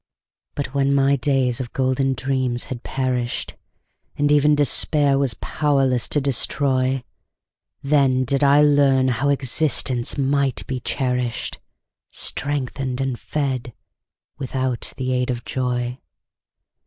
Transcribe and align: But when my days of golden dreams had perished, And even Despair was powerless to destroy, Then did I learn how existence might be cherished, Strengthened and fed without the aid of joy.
But 0.55 0.73
when 0.73 0.95
my 0.95 1.15
days 1.15 1.59
of 1.59 1.73
golden 1.73 2.13
dreams 2.15 2.63
had 2.73 2.81
perished, 2.81 3.55
And 4.17 4.31
even 4.31 4.55
Despair 4.55 5.19
was 5.19 5.35
powerless 5.35 6.09
to 6.09 6.19
destroy, 6.19 7.03
Then 7.83 8.23
did 8.25 8.43
I 8.43 8.63
learn 8.63 9.09
how 9.09 9.29
existence 9.29 10.17
might 10.17 10.65
be 10.65 10.79
cherished, 10.79 11.59
Strengthened 12.09 12.99
and 12.99 13.19
fed 13.19 13.73
without 14.39 14.91
the 14.97 15.13
aid 15.13 15.29
of 15.29 15.45
joy. 15.45 15.99